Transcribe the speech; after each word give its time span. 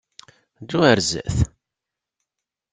Ddu 0.61 0.77
ɣer 0.83 0.97
sdat! 1.09 1.35